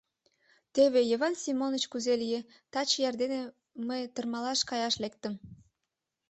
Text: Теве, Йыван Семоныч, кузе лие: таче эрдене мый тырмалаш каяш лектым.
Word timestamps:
Теве, 0.73 1.01
Йыван 1.09 1.33
Семоныч, 1.43 1.83
кузе 1.91 2.13
лие: 2.21 2.39
таче 2.71 2.99
эрдене 3.07 3.41
мый 3.87 4.01
тырмалаш 4.13 4.59
каяш 4.69 4.95
лектым. 5.03 5.33